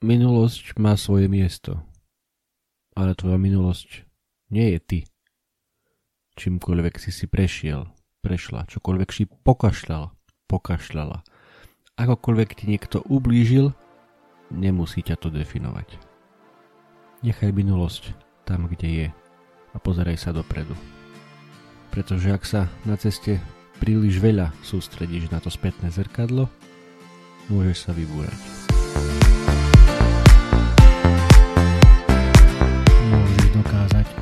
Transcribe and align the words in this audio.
Minulosť 0.00 0.80
má 0.80 0.96
svoje 0.96 1.28
miesto, 1.28 1.76
ale 2.96 3.12
tvoja 3.12 3.36
minulosť 3.36 4.08
nie 4.48 4.72
je 4.72 4.78
ty. 4.80 4.98
Čímkoľvek 6.40 6.96
si 6.96 7.12
si 7.12 7.28
prešiel, 7.28 7.84
prešla, 8.24 8.64
čokoľvek 8.64 9.08
si 9.12 9.28
pokašľal, 9.28 10.08
pokašľala. 10.48 11.20
Akokoľvek 12.00 12.48
ti 12.56 12.64
niekto 12.72 13.04
ublížil, 13.12 13.76
nemusí 14.48 15.04
ťa 15.04 15.20
to 15.20 15.28
definovať. 15.28 16.00
Nechaj 17.20 17.52
minulosť 17.52 18.16
tam, 18.48 18.72
kde 18.72 18.88
je 18.88 19.08
a 19.70 19.76
pozeraj 19.76 20.16
sa 20.16 20.32
dopredu. 20.32 20.72
Pretože 21.92 22.32
ak 22.32 22.48
sa 22.48 22.72
na 22.88 22.96
ceste 22.96 23.36
príliš 23.76 24.16
veľa 24.16 24.48
sústredíš 24.64 25.28
na 25.28 25.44
to 25.44 25.52
spätné 25.52 25.92
zrkadlo, 25.92 26.48
môžeš 27.52 27.84
sa 27.84 27.92
vybúrať. 27.92 28.69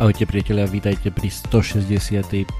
Ahojte 0.00 0.24
priatelia, 0.24 0.64
vítajte 0.64 1.12
pri 1.12 1.28
165. 1.28 2.56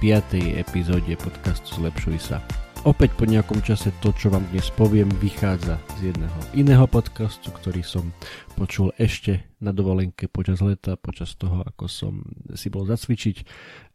epizóde 0.61 1.17
podcastu 1.17 1.81
Zlepšuj 1.81 2.21
sa. 2.21 2.45
Opäť 2.85 3.17
po 3.17 3.25
nejakom 3.25 3.65
čase 3.65 3.97
to, 4.05 4.13
čo 4.13 4.29
vám 4.29 4.45
dnes 4.53 4.69
poviem, 4.77 5.09
vychádza 5.25 5.81
z 5.97 6.13
jedného 6.13 6.37
iného 6.53 6.85
podcastu, 6.85 7.49
ktorý 7.49 7.81
som 7.81 8.13
počul 8.61 8.93
ešte 9.01 9.57
na 9.57 9.73
dovolenke 9.73 10.29
počas 10.29 10.61
leta, 10.61 11.01
počas 11.01 11.33
toho, 11.33 11.65
ako 11.65 11.89
som 11.89 12.21
si 12.53 12.69
bol 12.69 12.85
zacvičiť. 12.85 13.37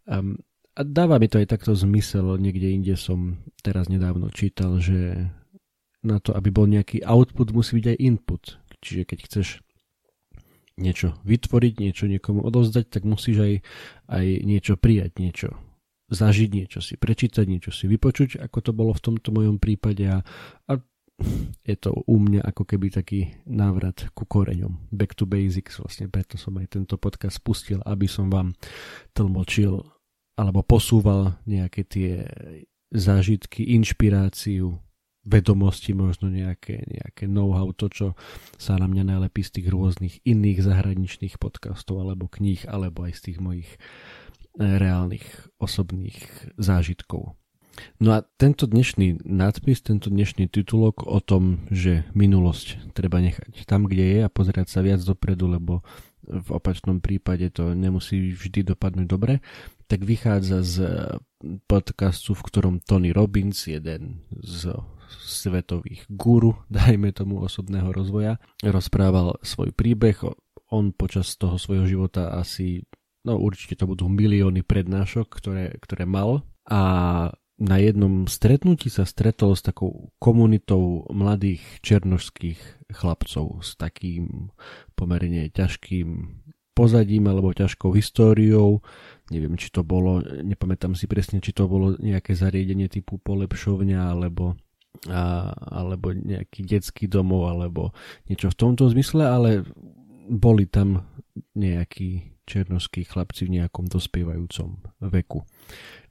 Um, 0.09 0.41
a 0.73 0.81
dáva 0.81 1.21
mi 1.21 1.29
to 1.29 1.37
aj 1.37 1.45
takto 1.45 1.77
zmysel, 1.77 2.41
niekde 2.41 2.73
inde 2.73 2.97
som 2.97 3.45
teraz 3.61 3.93
nedávno 3.93 4.33
čítal, 4.33 4.81
že 4.81 5.29
na 6.01 6.17
to, 6.17 6.33
aby 6.33 6.49
bol 6.49 6.65
nejaký 6.65 7.05
output, 7.05 7.53
musí 7.53 7.77
byť 7.77 7.93
aj 7.93 7.97
input. 8.09 8.57
Čiže 8.81 9.05
keď 9.05 9.19
chceš 9.29 9.61
niečo 10.75 11.15
vytvoriť, 11.23 11.73
niečo 11.79 12.05
niekomu 12.07 12.43
odovzdať, 12.43 12.85
tak 12.91 13.03
musíš 13.07 13.37
aj, 13.39 13.53
aj 14.11 14.25
niečo 14.43 14.75
prijať, 14.75 15.11
niečo 15.19 15.49
zažiť, 16.11 16.49
niečo 16.51 16.79
si 16.83 16.99
prečítať, 16.99 17.45
niečo 17.47 17.71
si 17.73 17.89
vypočuť, 17.89 18.37
ako 18.43 18.57
to 18.61 18.71
bolo 18.75 18.91
v 18.93 19.03
tomto 19.03 19.29
mojom 19.33 19.57
prípade 19.57 20.05
a, 20.05 20.21
a 20.69 20.73
je 21.63 21.75
to 21.79 21.95
u 21.95 22.15
mňa 22.19 22.43
ako 22.43 22.63
keby 22.67 22.91
taký 22.91 23.39
návrat 23.47 24.11
ku 24.11 24.27
koreňom. 24.27 24.91
Back 24.91 25.15
to 25.15 25.23
basics, 25.23 25.79
vlastne 25.79 26.11
preto 26.11 26.35
som 26.35 26.59
aj 26.59 26.75
tento 26.75 26.99
podcast 26.99 27.39
spustil, 27.39 27.79
aby 27.87 28.05
som 28.05 28.27
vám 28.27 28.53
tlmočil 29.15 29.79
alebo 30.35 30.59
posúval 30.67 31.39
nejaké 31.47 31.87
tie 31.87 32.27
zážitky, 32.91 33.63
inšpiráciu, 33.79 34.75
vedomosti, 35.25 35.97
možno 35.97 36.29
nejaké, 36.29 36.85
nejaké 36.85 37.25
know-how, 37.25 37.73
to, 37.73 37.89
čo 37.89 38.07
sa 38.61 38.77
na 38.77 38.85
mňa 38.85 39.17
najlepí 39.17 39.41
z 39.41 39.59
tých 39.59 39.67
rôznych 39.73 40.15
iných 40.21 40.61
zahraničných 40.61 41.41
podcastov 41.41 42.05
alebo 42.05 42.29
kníh, 42.29 42.61
alebo 42.69 43.09
aj 43.09 43.17
z 43.17 43.21
tých 43.31 43.37
mojich 43.41 43.69
eh, 43.75 44.77
reálnych 44.77 45.25
osobných 45.57 46.53
zážitkov. 46.61 47.33
No 47.99 48.15
a 48.15 48.23
tento 48.39 48.71
dnešný 48.71 49.27
nadpis, 49.27 49.83
tento 49.83 50.07
dnešný 50.07 50.47
titulok 50.47 51.03
o 51.03 51.19
tom, 51.19 51.67
že 51.67 52.07
minulosť 52.15 52.95
treba 52.95 53.19
nechať 53.19 53.67
tam, 53.67 53.83
kde 53.83 54.05
je 54.15 54.19
a 54.23 54.31
pozerať 54.31 54.71
sa 54.71 54.79
viac 54.79 55.03
dopredu, 55.03 55.51
lebo 55.51 55.83
v 56.25 56.49
opačnom 56.55 57.03
prípade 57.03 57.51
to 57.53 57.77
nemusí 57.77 58.33
vždy 58.33 58.73
dopadnúť 58.73 59.07
dobre, 59.07 59.43
tak 59.85 60.01
vychádza 60.01 60.65
z 60.65 60.75
podcastu, 61.69 62.33
v 62.33 62.45
ktorom 62.47 62.75
Tony 62.81 63.13
Robbins, 63.13 63.69
jeden 63.69 64.25
z 64.41 64.73
svetových 65.09 66.05
guru, 66.09 66.57
dajme 66.73 67.11
tomu 67.11 67.41
osobného 67.43 67.91
rozvoja, 67.91 68.41
rozprával 68.61 69.37
svoj 69.45 69.71
príbeh. 69.71 70.17
On 70.73 70.91
počas 70.91 71.37
toho 71.37 71.61
svojho 71.61 71.85
života 71.85 72.33
asi, 72.33 72.83
no 73.23 73.37
určite 73.37 73.77
to 73.77 73.85
budú 73.85 74.09
milióny 74.09 74.65
prednášok, 74.65 75.27
ktoré, 75.29 75.77
ktoré 75.77 76.09
mal 76.09 76.41
a 76.65 76.81
na 77.55 77.77
jednom 77.79 78.27
stretnutí 78.27 78.91
sa 78.91 79.07
stretol 79.07 79.55
s 79.55 79.63
takou 79.63 80.11
komunitou 80.19 81.07
mladých 81.07 81.63
černožských 81.79 82.59
chlapcov 82.91 83.63
s 83.63 83.79
takým 83.79 84.51
pomerne 84.99 85.47
ťažkým 85.47 86.35
pozadím 86.75 87.31
alebo 87.31 87.55
ťažkou 87.55 87.95
históriou. 87.95 88.83
Neviem, 89.31 89.55
či 89.55 89.71
to 89.71 89.87
bolo, 89.87 90.19
nepamätám 90.43 90.99
si 90.99 91.07
presne, 91.07 91.39
či 91.39 91.55
to 91.55 91.71
bolo 91.71 91.95
nejaké 91.95 92.35
zariadenie 92.35 92.91
typu 92.91 93.15
polepšovňa 93.23 94.11
alebo 94.11 94.59
a, 95.09 95.53
alebo 95.53 96.13
nejaký 96.13 96.65
detský 96.65 97.05
domov 97.05 97.49
alebo 97.51 97.93
niečo 98.25 98.49
v 98.49 98.59
tomto 98.59 98.89
zmysle, 98.89 99.23
ale 99.25 99.49
boli 100.25 100.65
tam 100.65 101.05
nejakí 101.53 102.35
černoskí 102.45 103.09
chlapci 103.09 103.49
v 103.49 103.61
nejakom 103.61 103.89
dospievajúcom 103.89 104.77
veku. 105.09 105.41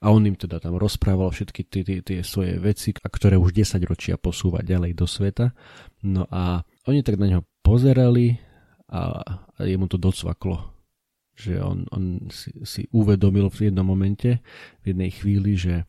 A 0.03 0.11
on 0.11 0.27
im 0.27 0.35
teda 0.35 0.59
tam 0.59 0.75
rozprával 0.75 1.31
všetky 1.31 1.63
tie, 1.71 1.83
tie, 1.87 1.99
tie 2.03 2.21
svoje 2.27 2.59
veci, 2.59 2.91
ktoré 2.91 3.39
už 3.39 3.55
10 3.55 3.79
ročia 3.87 4.19
posúva 4.19 4.61
ďalej 4.61 4.99
do 4.99 5.07
sveta. 5.07 5.55
No 6.03 6.27
a 6.29 6.67
oni 6.91 7.07
tak 7.07 7.23
na 7.23 7.31
neho 7.31 7.43
pozerali 7.63 8.37
a, 8.91 9.23
a 9.23 9.61
jemu 9.63 9.87
to 9.87 9.97
docvaklo. 9.97 10.75
Že 11.35 11.55
on, 11.63 11.79
on 11.91 12.05
si, 12.31 12.51
si 12.67 12.83
uvedomil 12.95 13.51
v 13.51 13.71
jednom 13.71 13.87
momente, 13.87 14.43
v 14.83 14.95
jednej 14.95 15.11
chvíli, 15.15 15.59
že 15.59 15.87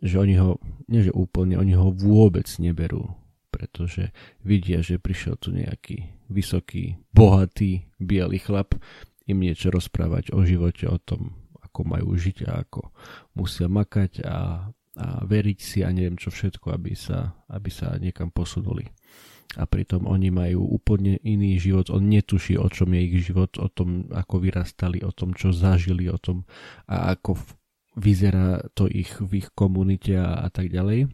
že 0.00 0.16
oni 0.16 0.34
ho, 0.40 0.56
nie 0.88 1.04
že 1.04 1.12
úplne, 1.12 1.60
oni 1.60 1.76
ho 1.76 1.92
vôbec 1.92 2.48
neberú, 2.56 3.12
pretože 3.52 4.12
vidia, 4.40 4.80
že 4.80 4.96
prišiel 4.96 5.36
tu 5.36 5.52
nejaký 5.52 6.08
vysoký, 6.32 6.96
bohatý, 7.12 7.84
biely 8.00 8.40
chlap 8.40 8.74
im 9.28 9.38
niečo 9.44 9.70
rozprávať 9.70 10.32
o 10.32 10.42
živote, 10.42 10.88
o 10.88 10.96
tom, 10.96 11.36
ako 11.60 11.80
majú 11.86 12.16
žiť 12.16 12.48
a 12.48 12.66
ako 12.66 12.90
musia 13.36 13.70
makať 13.70 14.24
a, 14.26 14.66
a 14.96 15.06
veriť 15.22 15.58
si 15.60 15.78
a 15.86 15.92
neviem 15.92 16.18
čo 16.18 16.32
všetko, 16.32 16.72
aby 16.74 16.96
sa, 16.96 17.36
aby 17.52 17.70
sa 17.70 17.94
niekam 18.00 18.32
posunuli. 18.32 18.88
A 19.58 19.66
pritom 19.66 20.06
oni 20.06 20.30
majú 20.30 20.62
úplne 20.62 21.18
iný 21.26 21.58
život, 21.58 21.90
on 21.90 22.06
netuší, 22.06 22.54
o 22.54 22.70
čom 22.70 22.94
je 22.94 23.00
ich 23.02 23.26
život, 23.26 23.50
o 23.58 23.66
tom, 23.66 24.06
ako 24.14 24.46
vyrastali, 24.46 25.02
o 25.02 25.10
tom, 25.10 25.34
čo 25.34 25.50
zažili, 25.50 26.06
o 26.06 26.14
tom, 26.22 26.46
a 26.86 27.18
ako 27.18 27.34
vyzerá 27.96 28.62
to 28.74 28.86
ich 28.86 29.10
v 29.18 29.42
ich 29.42 29.48
komunite 29.54 30.14
a, 30.18 30.46
a 30.46 30.48
tak 30.50 30.70
ďalej. 30.70 31.10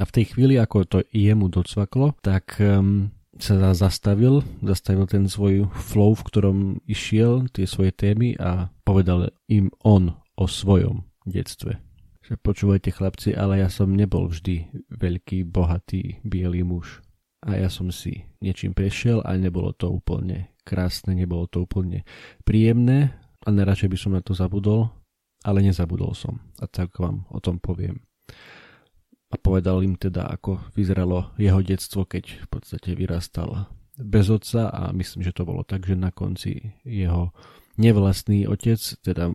A 0.00 0.02
v 0.08 0.14
tej 0.16 0.32
chvíli, 0.32 0.56
ako 0.56 0.88
to 0.88 0.98
jemu 1.12 1.52
docvaklo, 1.52 2.16
tak 2.24 2.56
um, 2.56 3.12
sa 3.36 3.76
zastavil, 3.76 4.40
zastavil 4.64 5.04
ten 5.04 5.28
svoj 5.28 5.68
flow, 5.72 6.16
v 6.16 6.26
ktorom 6.26 6.58
išiel, 6.88 7.48
tie 7.52 7.68
svoje 7.68 7.92
témy 7.92 8.36
a 8.40 8.72
povedal 8.84 9.28
im 9.48 9.68
on 9.84 10.16
o 10.40 10.44
svojom 10.48 11.04
detstve. 11.28 11.76
Že 12.24 12.34
počúvajte 12.40 12.90
chlapci, 12.96 13.36
ale 13.36 13.60
ja 13.60 13.68
som 13.68 13.92
nebol 13.92 14.28
vždy 14.32 14.88
veľký, 14.92 15.48
bohatý, 15.48 16.24
bielý 16.24 16.64
muž. 16.64 17.04
A 17.44 17.56
ja 17.56 17.72
som 17.72 17.88
si 17.88 18.28
niečím 18.44 18.76
prešiel 18.76 19.24
a 19.24 19.32
nebolo 19.36 19.72
to 19.72 19.88
úplne 19.88 20.52
krásne, 20.64 21.16
nebolo 21.16 21.48
to 21.48 21.64
úplne 21.64 22.04
príjemné 22.44 23.16
a 23.44 23.48
najradšej 23.48 23.88
by 23.88 23.98
som 23.98 24.12
na 24.12 24.20
to 24.20 24.36
zabudol, 24.36 24.92
ale 25.44 25.64
nezabudol 25.64 26.12
som. 26.12 26.40
A 26.60 26.68
tak 26.68 26.96
vám 27.00 27.24
o 27.32 27.40
tom 27.40 27.60
poviem. 27.62 28.02
A 29.30 29.38
povedal 29.38 29.80
im 29.86 29.94
teda, 29.94 30.26
ako 30.26 30.58
vyzeralo 30.74 31.32
jeho 31.38 31.62
detstvo, 31.62 32.02
keď 32.02 32.44
v 32.44 32.48
podstate 32.50 32.98
vyrastal 32.98 33.70
bez 33.94 34.26
otca. 34.26 34.68
A 34.68 34.90
myslím, 34.90 35.22
že 35.22 35.36
to 35.36 35.46
bolo 35.46 35.62
tak, 35.62 35.86
že 35.86 35.94
na 35.94 36.10
konci 36.10 36.74
jeho 36.82 37.30
nevlastný 37.80 38.44
otec, 38.44 38.76
teda 39.00 39.32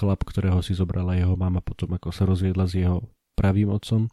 chlap, 0.00 0.26
ktorého 0.26 0.58
si 0.64 0.74
zobrala 0.74 1.14
jeho 1.14 1.38
mama 1.38 1.62
potom, 1.62 1.94
ako 1.94 2.10
sa 2.10 2.26
rozviedla 2.26 2.66
s 2.66 2.74
jeho 2.74 3.06
pravým 3.38 3.70
otcom, 3.70 4.10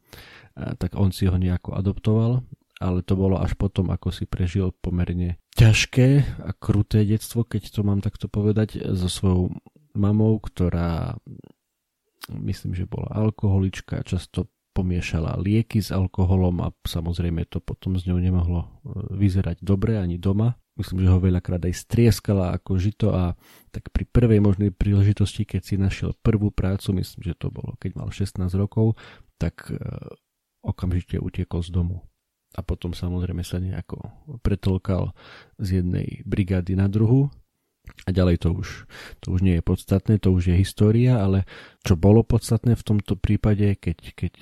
tak 0.54 0.94
on 0.94 1.10
si 1.10 1.26
ho 1.26 1.34
nejako 1.34 1.74
adoptoval, 1.74 2.46
ale 2.78 3.00
to 3.02 3.14
bolo 3.18 3.42
až 3.42 3.58
potom, 3.58 3.90
ako 3.90 4.14
si 4.14 4.30
prežil 4.30 4.74
pomerne 4.86 5.42
ťažké 5.58 6.42
a 6.46 6.54
kruté 6.54 7.06
detstvo, 7.06 7.42
keď 7.42 7.74
to 7.74 7.82
mám 7.82 8.02
takto 8.06 8.30
povedať, 8.30 8.82
so 8.94 9.10
svojou 9.10 9.54
mamou, 9.96 10.40
ktorá 10.40 11.16
myslím, 12.30 12.78
že 12.78 12.86
bola 12.86 13.12
alkoholička, 13.12 14.06
často 14.06 14.48
pomiešala 14.72 15.36
lieky 15.36 15.84
s 15.84 15.92
alkoholom 15.92 16.64
a 16.64 16.72
samozrejme 16.88 17.44
to 17.52 17.60
potom 17.60 18.00
z 18.00 18.08
ňou 18.08 18.20
nemohlo 18.24 18.62
e, 18.64 18.68
vyzerať 19.20 19.60
dobre 19.60 20.00
ani 20.00 20.16
doma. 20.16 20.56
Myslím, 20.80 21.04
že 21.04 21.12
ho 21.12 21.20
veľakrát 21.20 21.60
aj 21.68 21.76
strieskala 21.76 22.56
ako 22.56 22.80
žito 22.80 23.12
a 23.12 23.36
tak 23.76 23.92
pri 23.92 24.08
prvej 24.08 24.40
možnej 24.40 24.72
príležitosti, 24.72 25.44
keď 25.44 25.62
si 25.62 25.76
našiel 25.76 26.16
prvú 26.24 26.48
prácu, 26.56 26.96
myslím, 27.04 27.22
že 27.28 27.36
to 27.36 27.52
bolo 27.52 27.76
keď 27.84 27.92
mal 28.00 28.10
16 28.16 28.48
rokov, 28.56 28.96
tak 29.36 29.68
e, 29.68 29.76
okamžite 30.64 31.20
utiekol 31.20 31.60
z 31.60 31.76
domu. 31.76 32.08
A 32.56 32.64
potom 32.64 32.96
samozrejme 32.96 33.44
sa 33.44 33.60
nejako 33.60 34.12
pretolkal 34.44 35.16
z 35.60 35.84
jednej 35.84 36.24
brigády 36.24 36.76
na 36.80 36.88
druhu 36.88 37.32
a 38.06 38.10
ďalej 38.10 38.42
to 38.42 38.50
už, 38.54 38.90
to 39.22 39.28
už 39.38 39.42
nie 39.46 39.62
je 39.62 39.64
podstatné, 39.64 40.18
to 40.18 40.34
už 40.34 40.54
je 40.54 40.56
história, 40.58 41.22
ale 41.22 41.46
čo 41.86 41.94
bolo 41.94 42.26
podstatné 42.26 42.74
v 42.74 42.86
tomto 42.86 43.14
prípade, 43.14 43.78
keď, 43.78 43.98
keď 44.18 44.34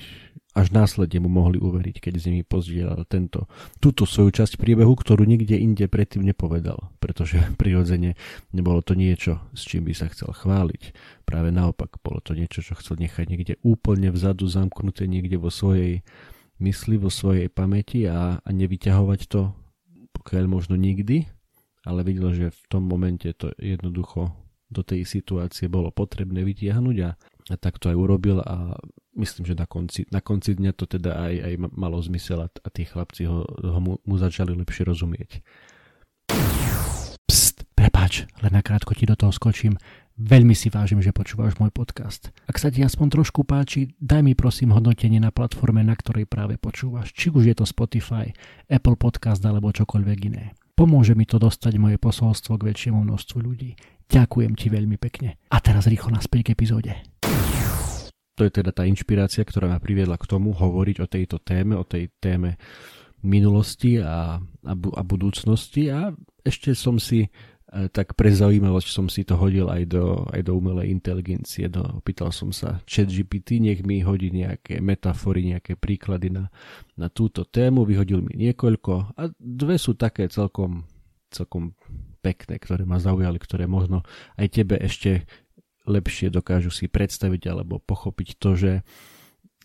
až 0.56 0.76
následne 0.76 1.24
mu 1.24 1.30
mohli 1.30 1.60
uveriť, 1.60 2.04
keď 2.04 2.14
s 2.20 2.28
nimi 2.28 2.44
pozdielal 2.44 3.04
tento, 3.06 3.52
túto 3.84 4.08
svoju 4.08 4.34
časť 4.44 4.60
príbehu, 4.60 4.92
ktorú 4.92 5.24
nikde 5.28 5.60
inde 5.60 5.86
predtým 5.92 6.24
nepovedal, 6.24 6.92
pretože 7.04 7.40
prirodzene 7.62 8.16
nebolo 8.56 8.80
to 8.80 8.96
niečo, 8.96 9.44
s 9.52 9.68
čím 9.68 9.88
by 9.88 9.94
sa 9.96 10.08
chcel 10.12 10.32
chváliť. 10.32 10.96
Práve 11.28 11.52
naopak, 11.52 12.00
bolo 12.00 12.24
to 12.24 12.36
niečo, 12.36 12.64
čo 12.64 12.80
chcel 12.80 13.00
nechať 13.00 13.28
niekde 13.28 13.54
úplne 13.62 14.10
vzadu, 14.12 14.48
zamknuté 14.48 15.06
niekde 15.08 15.36
vo 15.36 15.52
svojej 15.52 16.02
mysli, 16.60 16.96
vo 17.00 17.12
svojej 17.12 17.48
pamäti 17.48 18.08
a, 18.08 18.40
a 18.40 18.50
nevyťahovať 18.50 19.22
to 19.32 19.56
pokiaľ 20.20 20.46
možno 20.52 20.76
nikdy, 20.76 21.32
ale 21.90 22.06
videl, 22.06 22.30
že 22.32 22.48
v 22.54 22.64
tom 22.70 22.86
momente 22.86 23.26
to 23.34 23.50
jednoducho 23.58 24.30
do 24.70 24.86
tej 24.86 25.02
situácie 25.04 25.66
bolo 25.66 25.90
potrebné 25.90 26.46
vytiahnuť 26.46 26.98
a, 27.02 27.10
a 27.50 27.56
tak 27.58 27.82
to 27.82 27.90
aj 27.90 27.98
urobil 27.98 28.38
a 28.46 28.78
myslím, 29.18 29.50
že 29.50 29.58
na 29.58 29.66
konci, 29.66 30.06
na 30.14 30.22
konci 30.22 30.54
dňa 30.54 30.72
to 30.78 30.86
teda 30.86 31.18
aj, 31.18 31.34
aj 31.42 31.54
malo 31.74 31.98
zmysel 31.98 32.46
a, 32.46 32.48
a 32.48 32.70
tí 32.70 32.86
chlapci 32.86 33.26
ho, 33.26 33.44
ho 33.50 33.80
mu, 33.82 33.98
mu 34.06 34.16
začali 34.22 34.54
lepšie 34.54 34.86
rozumieť. 34.86 35.42
Pst, 37.26 37.66
prepáč, 37.74 38.30
len 38.46 38.54
nakrátko 38.54 38.94
ti 38.94 39.10
do 39.10 39.18
toho 39.18 39.34
skočím. 39.34 39.74
Veľmi 40.20 40.52
si 40.52 40.68
vážim, 40.68 41.00
že 41.00 41.16
počúvaš 41.16 41.56
môj 41.64 41.72
podcast. 41.72 42.36
Ak 42.44 42.60
sa 42.60 42.68
ti 42.68 42.84
aspoň 42.84 43.08
trošku 43.18 43.48
páči, 43.48 43.96
daj 44.04 44.20
mi 44.20 44.36
prosím 44.36 44.76
hodnotenie 44.76 45.18
na 45.18 45.32
platforme, 45.32 45.80
na 45.80 45.96
ktorej 45.96 46.28
práve 46.28 46.60
počúvaš. 46.60 47.16
Či 47.16 47.32
už 47.32 47.48
je 47.48 47.56
to 47.56 47.64
Spotify, 47.64 48.36
Apple 48.68 49.00
Podcast 49.00 49.40
alebo 49.48 49.72
čokoľvek 49.72 50.20
iné. 50.28 50.59
Pomôže 50.80 51.12
mi 51.12 51.28
to 51.28 51.36
dostať 51.36 51.76
moje 51.76 52.00
posolstvo 52.00 52.56
k 52.56 52.72
väčšiemu 52.72 53.04
množstvu 53.04 53.38
ľudí. 53.44 53.76
Ďakujem 54.08 54.56
ti 54.56 54.72
veľmi 54.72 54.96
pekne. 54.96 55.36
A 55.52 55.60
teraz 55.60 55.92
rýchlo 55.92 56.16
naspäť 56.16 56.48
k 56.48 56.52
epizóde. 56.56 56.96
To 58.40 58.48
je 58.48 58.52
teda 58.64 58.72
tá 58.72 58.88
inšpirácia, 58.88 59.44
ktorá 59.44 59.68
ma 59.68 59.84
priviedla 59.84 60.16
k 60.16 60.32
tomu 60.32 60.56
hovoriť 60.56 61.04
o 61.04 61.12
tejto 61.12 61.44
téme, 61.44 61.76
o 61.76 61.84
tej 61.84 62.16
téme 62.24 62.56
minulosti 63.28 64.00
a, 64.00 64.40
a, 64.40 64.74
bu- 64.80 64.96
a 64.96 65.04
budúcnosti 65.04 65.92
a 65.92 66.16
ešte 66.48 66.72
som 66.72 66.96
si 66.96 67.28
tak 67.70 68.18
pre 68.18 68.34
zaujímavosť 68.34 68.90
som 68.90 69.06
si 69.06 69.22
to 69.22 69.38
hodil 69.38 69.70
aj 69.70 69.94
do, 69.94 70.26
aj 70.34 70.42
do 70.42 70.58
umelej 70.58 70.90
inteligencie. 70.90 71.70
Do, 71.70 72.02
opýtal 72.02 72.34
som 72.34 72.50
sa 72.50 72.82
chat 72.90 73.06
GPT, 73.06 73.62
nech 73.62 73.86
mi 73.86 74.02
hodí 74.02 74.34
nejaké 74.34 74.82
metafory, 74.82 75.54
nejaké 75.54 75.78
príklady 75.78 76.34
na, 76.34 76.50
na 76.98 77.14
túto 77.14 77.46
tému. 77.46 77.86
Vyhodil 77.86 78.26
mi 78.26 78.34
niekoľko 78.42 79.14
a 79.14 79.30
dve 79.38 79.78
sú 79.78 79.94
také 79.94 80.26
celkom, 80.34 80.90
celkom 81.30 81.78
pekné, 82.26 82.58
ktoré 82.58 82.90
ma 82.90 82.98
zaujali, 82.98 83.38
ktoré 83.38 83.70
možno 83.70 84.02
aj 84.42 84.50
tebe 84.50 84.76
ešte 84.82 85.30
lepšie 85.86 86.34
dokážu 86.34 86.74
si 86.74 86.90
predstaviť 86.90 87.54
alebo 87.54 87.78
pochopiť 87.78 88.30
to, 88.42 88.58
že, 88.58 88.74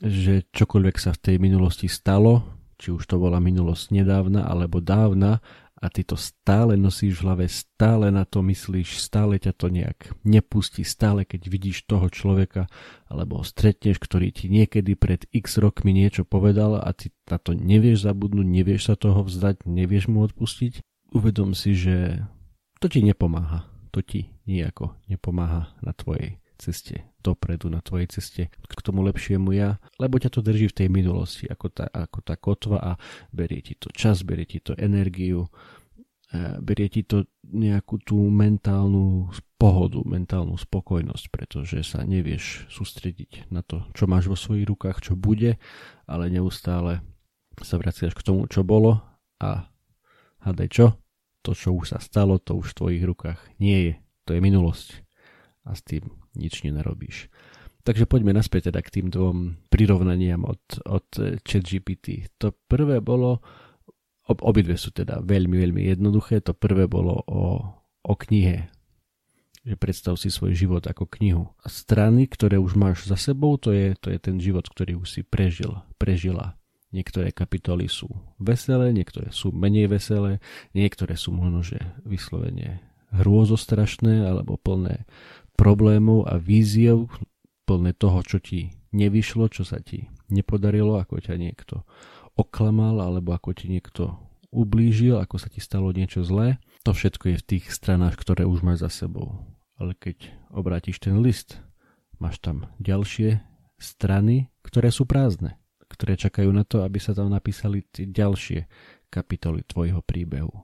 že 0.04 0.44
čokoľvek 0.52 0.96
sa 1.00 1.16
v 1.16 1.22
tej 1.24 1.36
minulosti 1.40 1.88
stalo, 1.88 2.44
či 2.76 2.92
už 2.92 3.04
to 3.08 3.16
bola 3.16 3.40
minulosť 3.40 3.96
nedávna 3.96 4.44
alebo 4.44 4.84
dávna, 4.84 5.40
a 5.84 5.92
ty 5.92 6.00
to 6.00 6.16
stále 6.16 6.80
nosíš 6.80 7.20
v 7.20 7.28
hlave, 7.28 7.44
stále 7.44 8.08
na 8.08 8.24
to 8.24 8.40
myslíš, 8.40 8.96
stále 8.96 9.36
ťa 9.36 9.52
to 9.52 9.68
nejak 9.68 10.16
nepustí, 10.24 10.80
stále 10.80 11.28
keď 11.28 11.52
vidíš 11.52 11.84
toho 11.84 12.08
človeka 12.08 12.72
alebo 13.04 13.44
stretneš, 13.44 14.00
ktorý 14.00 14.32
ti 14.32 14.48
niekedy 14.48 14.96
pred 14.96 15.28
x 15.28 15.60
rokmi 15.60 15.92
niečo 15.92 16.24
povedal 16.24 16.80
a 16.80 16.88
ty 16.96 17.12
na 17.28 17.36
to 17.36 17.52
nevieš 17.52 18.08
zabudnúť, 18.08 18.48
nevieš 18.48 18.82
sa 18.88 18.94
toho 18.96 19.28
vzdať, 19.28 19.68
nevieš 19.68 20.08
mu 20.08 20.24
odpustiť, 20.24 20.80
uvedom 21.12 21.52
si, 21.52 21.76
že 21.76 22.24
to 22.80 22.88
ti 22.88 23.04
nepomáha, 23.04 23.68
to 23.92 24.00
ti 24.00 24.32
nejako 24.48 24.96
nepomáha 25.12 25.76
na 25.84 25.92
tvojej 25.92 26.40
ceste 26.56 27.13
dopredu, 27.24 27.72
na 27.72 27.80
tvojej 27.80 28.12
ceste 28.12 28.52
k 28.52 28.80
tomu 28.84 29.00
lepšiemu 29.08 29.56
ja, 29.56 29.80
lebo 29.96 30.20
ťa 30.20 30.28
to 30.28 30.44
drží 30.44 30.68
v 30.68 30.78
tej 30.84 30.88
minulosti 30.92 31.48
ako 31.48 31.72
tá, 31.72 31.88
ako 31.88 32.18
tá 32.20 32.36
kotva 32.36 32.78
a 32.84 32.92
berie 33.32 33.64
ti 33.64 33.72
to 33.72 33.88
čas, 33.96 34.20
berie 34.20 34.44
ti 34.44 34.60
to 34.60 34.76
energiu, 34.76 35.48
berie 36.60 36.92
ti 36.92 37.06
to 37.06 37.24
nejakú 37.46 38.02
tú 38.02 38.18
mentálnu 38.28 39.32
pohodu, 39.56 40.02
mentálnu 40.04 40.58
spokojnosť, 40.58 41.24
pretože 41.30 41.80
sa 41.86 42.04
nevieš 42.04 42.68
sústrediť 42.68 43.48
na 43.48 43.64
to, 43.64 43.86
čo 43.96 44.04
máš 44.04 44.28
vo 44.28 44.36
svojich 44.36 44.68
rukách, 44.68 45.00
čo 45.00 45.16
bude, 45.16 45.56
ale 46.04 46.28
neustále 46.28 47.00
sa 47.62 47.78
vraciaš 47.78 48.18
k 48.18 48.26
tomu, 48.26 48.50
čo 48.50 48.66
bolo 48.66 48.98
a 49.38 49.70
hádaj 50.42 50.68
čo? 50.68 50.86
To, 51.46 51.54
čo 51.54 51.70
už 51.76 51.94
sa 51.94 52.00
stalo, 52.02 52.42
to 52.42 52.58
už 52.58 52.74
v 52.74 52.78
tvojich 52.82 53.04
rukách 53.06 53.40
nie 53.62 53.78
je. 53.80 53.94
To 54.26 54.34
je 54.34 54.40
minulosť 54.42 54.88
a 55.64 55.76
s 55.76 55.84
tým 55.86 56.08
nič 56.34 56.62
nenarobíš. 56.66 57.32
Takže 57.84 58.08
poďme 58.08 58.32
naspäť 58.32 58.72
teda 58.72 58.80
k 58.80 59.00
tým 59.00 59.06
dvom 59.12 59.68
prirovnaniam 59.68 60.48
od, 60.48 60.62
od 60.88 61.04
ChatGPT. 61.44 62.32
To 62.40 62.56
prvé 62.64 63.04
bolo, 63.04 63.44
ob, 64.24 64.40
obidve 64.40 64.80
sú 64.80 64.88
teda 64.88 65.20
veľmi, 65.20 65.60
veľmi 65.60 65.82
jednoduché. 65.92 66.40
To 66.48 66.56
prvé 66.56 66.88
bolo 66.88 67.20
o, 67.28 67.60
o 68.00 68.14
knihe, 68.16 68.72
že 69.68 69.76
predstav 69.76 70.16
si 70.16 70.32
svoj 70.32 70.56
život 70.56 70.80
ako 70.80 71.04
knihu. 71.20 71.52
Strany, 71.68 72.24
ktoré 72.24 72.56
už 72.56 72.72
máš 72.72 73.04
za 73.04 73.20
sebou, 73.20 73.60
to 73.60 73.76
je, 73.76 73.92
to 74.00 74.08
je 74.08 74.16
ten 74.16 74.40
život, 74.40 74.64
ktorý 74.64 75.04
už 75.04 75.20
si 75.20 75.20
prežil, 75.20 75.76
prežila. 76.00 76.56
Niektoré 76.88 77.36
kapitoly 77.36 77.84
sú 77.84 78.08
veselé, 78.40 78.96
niektoré 78.96 79.28
sú 79.28 79.52
menej 79.52 79.92
veselé, 79.92 80.40
niektoré 80.72 81.20
sú 81.20 81.36
možno, 81.36 81.60
že 81.60 81.76
vyslovene 82.06 82.80
hrôzostrašné 83.12 84.24
alebo 84.24 84.56
plné 84.56 85.06
problémov 85.54 86.26
a 86.26 86.38
víziev, 86.38 87.10
plné 87.64 87.96
toho, 87.96 88.20
čo 88.20 88.38
ti 88.38 88.76
nevyšlo, 88.92 89.48
čo 89.48 89.64
sa 89.64 89.80
ti 89.80 90.12
nepodarilo, 90.28 91.00
ako 91.00 91.20
ťa 91.20 91.34
niekto 91.40 91.82
oklamal, 92.34 93.00
alebo 93.00 93.32
ako 93.32 93.54
ti 93.56 93.70
niekto 93.70 94.18
ublížil, 94.54 95.18
ako 95.18 95.36
sa 95.38 95.50
ti 95.50 95.58
stalo 95.58 95.90
niečo 95.90 96.22
zlé. 96.22 96.62
To 96.86 96.94
všetko 96.94 97.34
je 97.34 97.36
v 97.40 97.46
tých 97.56 97.64
stranách, 97.74 98.14
ktoré 98.14 98.46
už 98.46 98.62
máš 98.62 98.86
za 98.86 99.06
sebou. 99.06 99.42
Ale 99.74 99.98
keď 99.98 100.30
obrátiš 100.54 101.02
ten 101.02 101.18
list, 101.18 101.58
máš 102.22 102.38
tam 102.38 102.70
ďalšie 102.78 103.42
strany, 103.82 104.46
ktoré 104.62 104.94
sú 104.94 105.08
prázdne, 105.08 105.58
ktoré 105.90 106.14
čakajú 106.14 106.54
na 106.54 106.62
to, 106.62 106.86
aby 106.86 107.02
sa 107.02 107.10
tam 107.10 107.34
napísali 107.34 107.82
tie 107.90 108.06
ďalšie 108.06 108.70
kapitoly 109.10 109.66
tvojho 109.66 110.02
príbehu. 110.06 110.54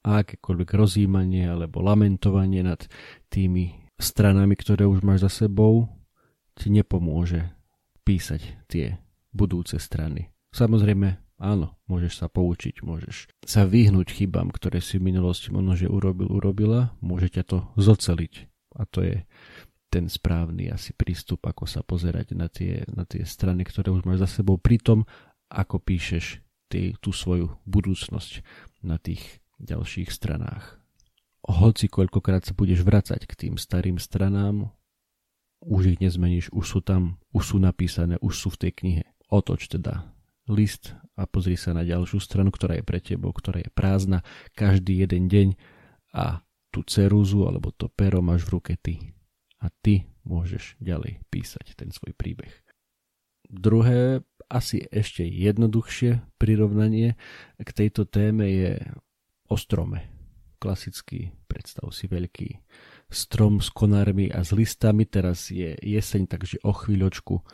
A 0.00 0.24
akékoľvek 0.24 0.70
rozjímanie 0.74 1.44
alebo 1.44 1.84
lamentovanie 1.84 2.64
nad 2.64 2.88
tými 3.28 3.89
stranami, 4.00 4.56
ktoré 4.56 4.88
už 4.88 5.04
máš 5.04 5.28
za 5.28 5.44
sebou, 5.44 5.86
ti 6.56 6.72
nepomôže 6.72 7.52
písať 8.02 8.66
tie 8.66 8.98
budúce 9.30 9.78
strany. 9.78 10.32
Samozrejme, 10.50 11.38
áno, 11.38 11.78
môžeš 11.86 12.24
sa 12.24 12.26
poučiť, 12.26 12.82
môžeš 12.82 13.30
sa 13.46 13.62
vyhnúť 13.68 14.10
chybám, 14.10 14.50
ktoré 14.50 14.82
si 14.82 14.98
v 14.98 15.14
minulosti 15.14 15.54
možno, 15.54 15.78
že 15.78 15.86
urobil, 15.86 16.26
urobila, 16.26 16.96
môže 16.98 17.30
ťa 17.30 17.44
to 17.46 17.58
zoceliť. 17.78 18.50
A 18.74 18.82
to 18.88 19.06
je 19.06 19.16
ten 19.90 20.06
správny 20.10 20.70
asi 20.70 20.94
prístup, 20.94 21.44
ako 21.46 21.66
sa 21.66 21.84
pozerať 21.84 22.34
na 22.34 22.46
tie, 22.50 22.86
na 22.90 23.06
tie 23.06 23.22
strany, 23.26 23.62
ktoré 23.66 23.90
už 23.94 24.06
máš 24.06 24.26
za 24.26 24.42
sebou, 24.42 24.58
pri 24.58 24.78
tom, 24.78 25.04
ako 25.50 25.82
píšeš 25.82 26.40
ty, 26.70 26.94
tú 27.02 27.10
svoju 27.10 27.58
budúcnosť 27.66 28.42
na 28.86 28.96
tých 28.96 29.42
ďalších 29.60 30.08
stranách 30.08 30.79
hoci 31.46 31.88
koľkokrát 31.88 32.44
sa 32.44 32.52
budeš 32.52 32.84
vracať 32.84 33.24
k 33.24 33.32
tým 33.46 33.54
starým 33.56 33.96
stranám, 33.96 34.68
už 35.60 35.96
ich 35.96 35.98
nezmeníš, 36.00 36.52
už 36.52 36.64
sú 36.64 36.80
tam, 36.80 37.20
už 37.36 37.54
sú 37.54 37.56
napísané, 37.60 38.16
už 38.20 38.34
sú 38.36 38.48
v 38.52 38.60
tej 38.66 38.72
knihe. 38.72 39.04
Otoč 39.28 39.68
teda 39.68 40.08
list 40.48 40.96
a 41.14 41.28
pozri 41.28 41.54
sa 41.54 41.76
na 41.76 41.84
ďalšiu 41.84 42.18
stranu, 42.18 42.50
ktorá 42.50 42.80
je 42.80 42.84
pre 42.84 42.98
tebou, 42.98 43.30
ktorá 43.30 43.60
je 43.60 43.70
prázdna 43.70 44.24
každý 44.56 45.04
jeden 45.04 45.28
deň 45.28 45.48
a 46.16 46.42
tú 46.74 46.82
cerúzu 46.82 47.46
alebo 47.46 47.70
to 47.70 47.86
pero 47.92 48.24
máš 48.24 48.48
v 48.48 48.52
ruke 48.58 48.74
ty. 48.80 49.14
A 49.60 49.68
ty 49.68 50.08
môžeš 50.24 50.80
ďalej 50.80 51.20
písať 51.28 51.76
ten 51.76 51.92
svoj 51.92 52.16
príbeh. 52.16 52.50
Druhé, 53.50 54.24
asi 54.50 54.82
ešte 54.90 55.22
jednoduchšie 55.22 56.22
prirovnanie 56.40 57.14
k 57.58 57.68
tejto 57.70 58.06
téme 58.06 58.46
je 58.50 58.72
o 59.50 59.54
strome 59.58 60.09
klasický, 60.60 61.32
predstav 61.48 61.88
si 61.90 62.04
veľký 62.04 62.60
strom 63.08 63.64
s 63.64 63.72
konármi 63.72 64.28
a 64.28 64.44
s 64.44 64.52
listami, 64.52 65.08
teraz 65.08 65.48
je 65.48 65.72
jeseň, 65.80 66.28
takže 66.28 66.60
o 66.62 66.76
chvíľočku 66.76 67.40
e, 67.40 67.44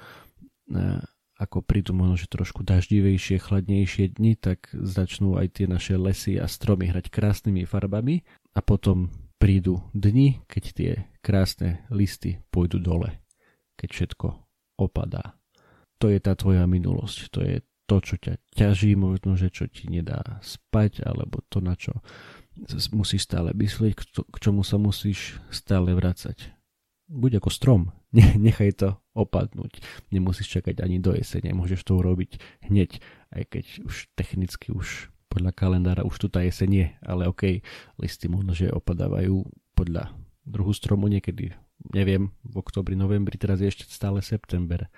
ako 1.36 1.60
prídu 1.60 1.92
možno, 1.92 2.16
že 2.16 2.32
trošku 2.32 2.64
daždivejšie, 2.64 3.40
chladnejšie 3.40 4.16
dni, 4.16 4.40
tak 4.40 4.72
začnú 4.72 5.36
aj 5.36 5.60
tie 5.60 5.66
naše 5.68 5.94
lesy 6.00 6.40
a 6.40 6.48
stromy 6.48 6.88
hrať 6.88 7.12
krásnymi 7.12 7.68
farbami. 7.68 8.24
A 8.56 8.64
potom 8.64 9.12
prídu 9.36 9.84
dni, 9.92 10.40
keď 10.48 10.64
tie 10.72 10.90
krásne 11.20 11.84
listy 11.92 12.40
pôjdu 12.48 12.80
dole, 12.80 13.20
keď 13.76 13.88
všetko 13.92 14.26
opadá. 14.80 15.36
To 16.00 16.08
je 16.08 16.20
tá 16.20 16.32
tvoja 16.36 16.64
minulosť, 16.64 17.18
to 17.28 17.40
je 17.44 17.56
to, 17.86 17.96
čo 18.02 18.16
ťa 18.18 18.34
ťaží, 18.56 18.98
možno, 18.98 19.38
že 19.38 19.52
čo 19.52 19.70
ti 19.70 19.86
nedá 19.86 20.40
spať, 20.42 21.06
alebo 21.06 21.44
to, 21.46 21.62
na 21.62 21.78
čo 21.78 22.02
musíš 22.92 23.28
stále 23.28 23.52
myslieť, 23.52 23.92
k 24.26 24.36
čomu 24.40 24.64
sa 24.64 24.80
musíš 24.80 25.38
stále 25.52 25.92
vracať. 25.92 26.52
Buď 27.06 27.38
ako 27.38 27.50
strom, 27.52 27.82
nechaj 28.46 28.72
to 28.76 28.88
opadnúť. 29.14 29.80
Nemusíš 30.10 30.60
čakať 30.60 30.82
ani 30.82 30.98
do 30.98 31.14
jesene, 31.14 31.54
môžeš 31.54 31.84
to 31.86 31.96
urobiť 31.96 32.40
hneď, 32.66 33.00
aj 33.32 33.42
keď 33.48 33.64
už 33.86 34.10
technicky 34.18 34.72
už 34.72 35.12
podľa 35.36 35.52
kalendára 35.52 36.06
už 36.06 36.16
tu 36.16 36.26
tá 36.32 36.40
jeseň 36.40 36.70
je, 36.72 36.86
ale 37.04 37.28
ok, 37.28 37.60
listy 38.00 38.24
možno, 38.30 38.56
že 38.56 38.72
opadávajú 38.72 39.44
podľa 39.76 40.16
druhu 40.48 40.72
stromu 40.72 41.12
niekedy, 41.12 41.52
neviem, 41.92 42.32
v 42.40 42.54
oktobri, 42.56 42.96
novembri, 42.96 43.36
teraz 43.36 43.60
je 43.60 43.68
ešte 43.68 43.84
stále 43.90 44.24
september. 44.24 44.88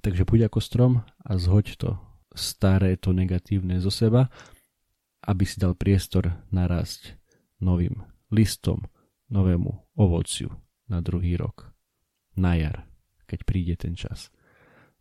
Takže 0.00 0.24
buď 0.24 0.48
ako 0.48 0.58
strom 0.64 0.92
a 1.20 1.32
zhoď 1.36 1.76
to 1.76 1.90
staré, 2.32 2.96
to 2.96 3.12
negatívne 3.12 3.76
zo 3.84 3.92
seba, 3.92 4.32
aby 5.22 5.44
si 5.46 5.58
dal 5.58 5.78
priestor 5.78 6.34
narásť 6.50 7.14
novým 7.62 8.02
listom, 8.34 8.86
novému 9.30 9.96
ovociu 9.96 10.52
na 10.90 11.00
druhý 11.00 11.38
rok 11.38 11.72
na 12.36 12.56
jar, 12.58 12.84
keď 13.28 13.40
príde 13.46 13.74
ten 13.78 13.94
čas. 13.96 14.32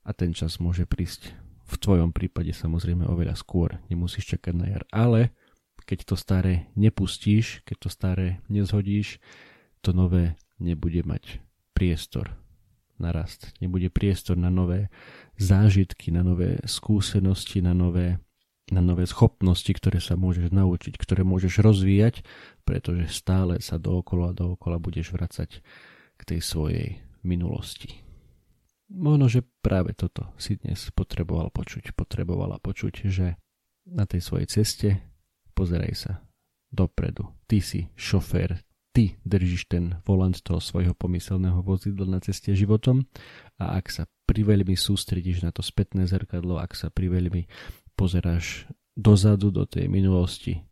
A 0.02 0.16
ten 0.16 0.34
čas 0.34 0.58
môže 0.58 0.88
prísť 0.88 1.36
v 1.72 1.76
tvojom 1.80 2.12
prípade 2.12 2.52
samozrejme 2.52 3.08
oveľa 3.08 3.40
skôr, 3.40 3.80
nemusíš 3.88 4.36
čakať 4.36 4.54
na 4.56 4.68
jar. 4.68 4.84
Ale 4.92 5.32
keď 5.88 6.14
to 6.14 6.16
staré 6.20 6.68
nepustíš, 6.76 7.64
keď 7.64 7.88
to 7.88 7.90
staré 7.90 8.28
nezhodíš, 8.52 9.24
to 9.80 9.96
nové 9.96 10.36
nebude 10.60 11.02
mať 11.08 11.42
priestor 11.74 12.36
na 13.02 13.10
rast. 13.10 13.50
Nebude 13.58 13.90
priestor 13.90 14.38
na 14.38 14.54
nové 14.54 14.94
zážitky, 15.42 16.14
na 16.14 16.22
nové 16.22 16.62
skúsenosti, 16.70 17.64
na 17.66 17.74
nové, 17.74 18.22
na 18.72 18.80
nové 18.80 19.04
schopnosti, 19.04 19.68
ktoré 19.68 20.00
sa 20.00 20.16
môžeš 20.16 20.50
naučiť, 20.50 20.96
ktoré 20.96 21.28
môžeš 21.28 21.60
rozvíjať, 21.60 22.24
pretože 22.64 23.12
stále 23.12 23.60
sa 23.60 23.76
dookola 23.76 24.32
a 24.32 24.38
dookola 24.38 24.80
budeš 24.80 25.12
vracať 25.12 25.60
k 26.16 26.22
tej 26.24 26.40
svojej 26.40 26.88
minulosti. 27.22 28.00
Možno, 28.92 29.32
že 29.32 29.44
práve 29.64 29.96
toto 29.96 30.32
si 30.36 30.60
dnes 30.60 30.92
potreboval 30.92 31.52
počuť, 31.52 31.96
potrebovala 31.96 32.60
počuť, 32.60 33.08
že 33.08 33.40
na 33.88 34.04
tej 34.08 34.24
svojej 34.24 34.48
ceste 34.48 34.90
pozeraj 35.56 35.94
sa 35.96 36.14
dopredu. 36.72 37.28
Ty 37.48 37.64
si 37.64 37.88
šofér, 37.96 38.60
ty 38.92 39.16
držíš 39.24 39.72
ten 39.72 40.00
volant 40.04 40.36
toho 40.36 40.60
svojho 40.60 40.92
pomyselného 40.96 41.64
vozidla 41.64 42.08
na 42.08 42.20
ceste 42.20 42.52
životom 42.52 43.08
a 43.60 43.80
ak 43.80 43.88
sa 43.92 44.04
priveľmi 44.28 44.76
sústredíš 44.76 45.44
na 45.44 45.52
to 45.52 45.64
spätné 45.64 46.08
zrkadlo, 46.08 46.60
ak 46.60 46.76
sa 46.76 46.88
priveľmi 46.88 47.48
pozeráš 48.02 48.66
dozadu 48.98 49.54
do 49.54 49.70
tej 49.70 49.86
minulosti, 49.86 50.66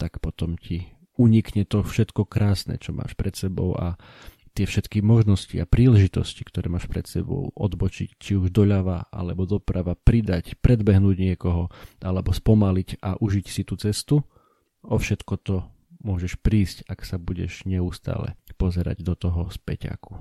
tak 0.00 0.16
potom 0.24 0.56
ti 0.56 0.88
unikne 1.20 1.68
to 1.68 1.84
všetko 1.84 2.24
krásne, 2.24 2.80
čo 2.80 2.96
máš 2.96 3.12
pred 3.12 3.36
sebou 3.36 3.76
a 3.76 4.00
tie 4.56 4.64
všetky 4.64 5.04
možnosti 5.04 5.52
a 5.60 5.68
príležitosti, 5.68 6.40
ktoré 6.40 6.72
máš 6.72 6.88
pred 6.88 7.04
sebou, 7.04 7.52
odbočiť 7.52 8.16
či 8.16 8.40
už 8.40 8.48
doľava 8.48 9.12
alebo 9.12 9.44
doprava, 9.44 9.92
pridať, 9.92 10.56
predbehnúť 10.64 11.16
niekoho 11.20 11.68
alebo 12.00 12.32
spomaliť 12.32 13.04
a 13.04 13.20
užiť 13.20 13.46
si 13.46 13.62
tú 13.68 13.76
cestu, 13.76 14.24
o 14.80 14.96
všetko 14.96 15.34
to 15.44 15.68
môžeš 16.00 16.40
prísť, 16.40 16.88
ak 16.88 17.04
sa 17.04 17.20
budeš 17.20 17.68
neustále 17.68 18.40
pozerať 18.56 19.04
do 19.04 19.12
toho 19.12 19.52
späťaku. 19.52 20.16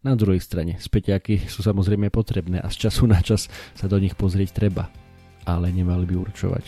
Na 0.00 0.16
druhej 0.16 0.40
strane, 0.40 0.80
späťaky 0.80 1.44
sú 1.50 1.60
samozrejme 1.60 2.08
potrebné 2.08 2.62
a 2.62 2.72
z 2.72 2.88
času 2.88 3.04
na 3.04 3.20
čas 3.20 3.52
sa 3.76 3.84
do 3.84 4.00
nich 4.00 4.16
pozrieť 4.16 4.54
treba, 4.54 4.88
ale 5.46 5.70
nemali 5.70 6.04
by 6.04 6.14
určovať 6.28 6.64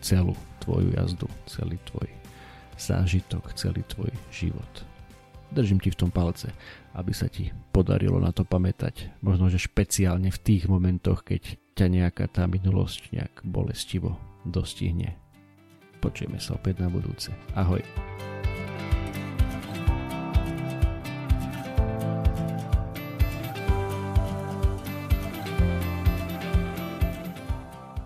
celú 0.00 0.32
tvoju 0.64 0.96
jazdu, 0.96 1.28
celý 1.44 1.76
tvoj 1.84 2.08
zážitok, 2.80 3.52
celý 3.54 3.84
tvoj 3.86 4.10
život. 4.32 4.72
Držím 5.54 5.78
ti 5.78 5.92
v 5.92 6.00
tom 6.02 6.10
palce, 6.10 6.50
aby 6.98 7.14
sa 7.14 7.30
ti 7.30 7.54
podarilo 7.70 8.18
na 8.18 8.34
to 8.34 8.42
pamätať. 8.42 9.14
Možno, 9.22 9.46
že 9.46 9.62
špeciálne 9.62 10.34
v 10.34 10.42
tých 10.42 10.66
momentoch, 10.66 11.22
keď 11.22 11.54
ťa 11.78 11.86
nejaká 11.86 12.26
tá 12.26 12.50
minulosť 12.50 13.14
nejak 13.14 13.34
bolestivo 13.46 14.18
dostihne. 14.42 15.14
Počujeme 16.02 16.42
sa 16.42 16.58
opäť 16.58 16.82
na 16.82 16.90
budúce. 16.90 17.30
Ahoj. 17.54 18.33